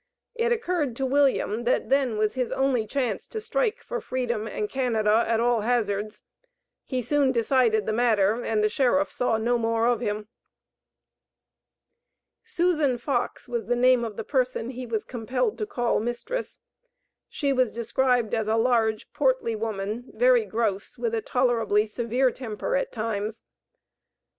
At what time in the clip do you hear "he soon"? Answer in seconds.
6.85-7.31